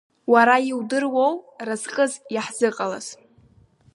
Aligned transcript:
Уара 0.31 0.55
иудыроу 0.69 1.33
разҟыс 1.67 2.13
иаҳзыҟалаз? 2.33 3.07